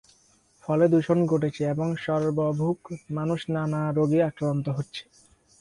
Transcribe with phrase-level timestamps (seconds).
[0.63, 2.79] ফলে দূষন ঘটছে এবং সর্বভুক
[3.11, 5.03] মানুষ নানা রোগে আক্রান্ত হচ্ছে।